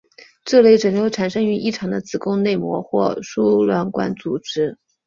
[0.43, 4.79] 这类肿瘤产生于或异常的子宫内膜或输卵管组织。